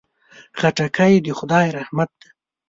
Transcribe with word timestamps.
خټکی 0.59 1.13
د 1.25 1.27
خدای 1.39 1.67
رحمت 1.77 2.09
دی. 2.19 2.29